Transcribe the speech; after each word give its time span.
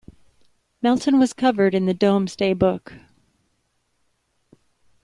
Melton 0.81 1.19
was 1.19 1.31
covered 1.31 1.75
in 1.75 1.85
the 1.85 1.93
"Domesday 1.93 2.55
Book". 2.55 2.93